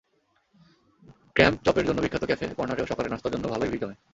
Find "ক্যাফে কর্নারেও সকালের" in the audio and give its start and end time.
2.29-3.11